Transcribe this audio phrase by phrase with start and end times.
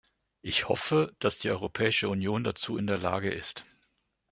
[0.41, 3.65] Ich hoffe, dass die Europäische Union dazu in der Lage ist.